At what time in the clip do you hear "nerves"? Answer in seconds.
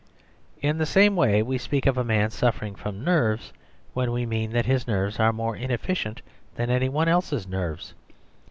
3.03-3.53, 4.87-5.19, 7.47-7.93